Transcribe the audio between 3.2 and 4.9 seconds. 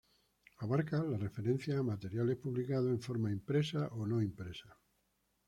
impresa o no impresa.